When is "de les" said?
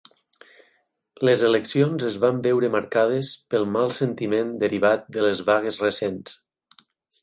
5.19-5.49